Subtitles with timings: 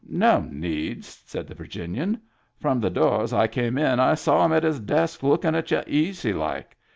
[0.29, 2.19] "No need," said the Virginian."
[2.59, 5.69] From the door as I came in I saw him at his desk lookin' at
[5.69, 6.75] y'u easy like.